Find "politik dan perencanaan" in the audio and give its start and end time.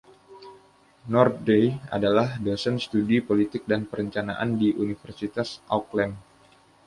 3.29-4.49